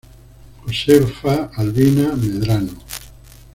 Josefa 0.75 1.33
Albina 1.59 2.05
Medrano. 2.21 2.73